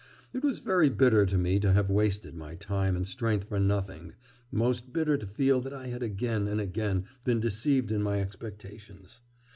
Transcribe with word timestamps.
It 0.33 0.41
was 0.41 0.57
very 0.57 0.89
bitter 0.89 1.27
to 1.27 1.37
me 1.37 1.59
to 1.59 1.73
have 1.73 1.91
wasted 1.91 2.33
my 2.33 2.55
time 2.55 2.95
and 2.95 3.07
strength 3.07 3.47
for 3.47 3.59
nothing, 3.59 4.13
most 4.51 4.91
bitter 4.91 5.15
to 5.15 5.27
feel 5.27 5.61
that 5.61 5.73
I 5.75 5.89
had 5.89 6.01
again 6.01 6.47
and 6.47 6.59
again 6.59 7.05
been 7.23 7.39
deceived 7.39 7.91
in 7.91 8.01
my 8.01 8.19
expectations. 8.19 9.21